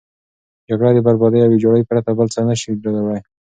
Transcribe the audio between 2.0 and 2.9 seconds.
بل څه نه شي